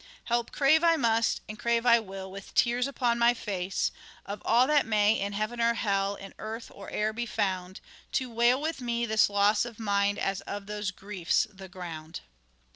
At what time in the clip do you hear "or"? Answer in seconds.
5.61-5.75, 6.73-6.89